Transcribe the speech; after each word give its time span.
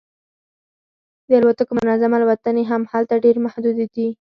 د 1.27 1.29
الوتکو 1.39 1.73
منظم 1.79 2.11
الوتنې 2.17 2.63
هم 2.71 2.81
هلته 2.91 3.13
ډیرې 3.23 3.39
محدودې 3.45 3.85
دي 3.93 4.07